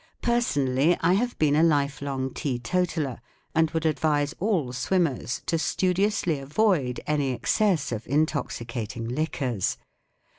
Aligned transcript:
Personally 0.23 0.97
I 1.01 1.13
have 1.13 1.37
been 1.37 1.55
a 1.55 1.61
lifelong 1.61 2.33
teetotaller, 2.33 3.19
and 3.53 3.69
would 3.69 3.85
advise 3.85 4.33
all 4.39 4.73
swimmers 4.73 5.43
to 5.45 5.59
studiously 5.59 6.39
avoid 6.39 6.99
any 7.05 7.33
excess 7.33 7.91
of 7.91 8.07
intoxicating 8.07 9.07
liquors. 9.07 9.77